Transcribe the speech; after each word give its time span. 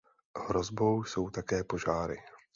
Hrozbou 0.39 1.03
jsou 1.03 1.29
také 1.29 1.63
požáry. 1.63 2.17